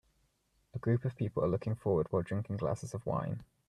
[0.73, 3.43] A group of people are looking forward while drinking glasses of whine.